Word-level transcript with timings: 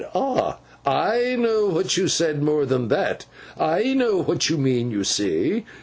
Ah! 0.15 0.57
I 0.83 1.35
know 1.35 1.67
what 1.67 1.95
you 1.95 2.07
said; 2.07 2.41
more 2.41 2.65
than 2.65 2.87
that, 2.87 3.27
I 3.55 3.93
know 3.93 4.17
what 4.17 4.49
you 4.49 4.57
mean, 4.57 4.89
you 4.89 5.03
see. 5.03 5.63